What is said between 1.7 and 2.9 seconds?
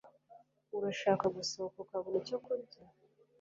ukabona icyo kurya